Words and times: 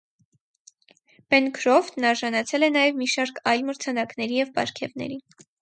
Բենքրոֆթն 1.33 2.09
արժանացել 2.13 2.69
է 2.71 2.71
նաև 2.79 2.99
մի 3.03 3.11
շարք 3.15 3.39
այլ 3.53 3.65
մրցանակների 3.71 4.43
և 4.45 4.55
պարգևների։ 4.59 5.25